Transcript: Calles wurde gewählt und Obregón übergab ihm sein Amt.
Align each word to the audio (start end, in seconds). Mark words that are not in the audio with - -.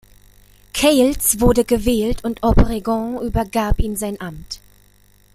Calles 0.73 1.39
wurde 1.39 1.63
gewählt 1.63 2.23
und 2.23 2.41
Obregón 2.41 3.19
übergab 3.21 3.77
ihm 3.77 3.95
sein 3.95 4.19
Amt. 4.19 4.59